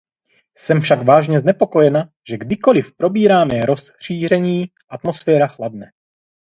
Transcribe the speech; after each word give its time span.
Jsem 0.57 0.81
však 0.81 1.01
vážně 1.03 1.39
znepokojena, 1.39 2.03
že 2.29 2.37
kdykoliv 2.37 2.95
probíráme 2.97 3.65
rozšíření, 3.65 4.65
atmosféra 4.89 5.47
chladne. 5.47 5.91